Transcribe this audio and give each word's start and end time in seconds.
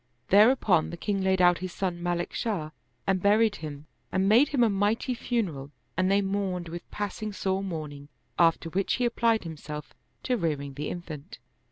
Thereupon 0.29 0.89
the 0.89 0.97
king 0.97 1.21
laid 1.21 1.43
out 1.43 1.59
his 1.59 1.71
son 1.71 2.01
Malik 2.01 2.33
Shah 2.33 2.71
and 3.05 3.21
buried 3.21 3.57
him 3.57 3.85
and 4.11 4.27
made 4.27 4.47
him 4.47 4.63
a 4.63 4.67
mighty 4.71 5.13
funeral 5.13 5.69
and 5.95 6.09
they 6.09 6.23
mourned 6.23 6.69
with 6.69 6.89
passing 6.89 7.31
sore 7.31 7.63
mourning; 7.63 8.09
after 8.39 8.67
which 8.71 8.95
he 8.95 9.05
applied 9.05 9.43
himself 9.43 9.93
to 10.23 10.37
rearing 10.37 10.73
the 10.73 10.89
infant. 10.89 11.37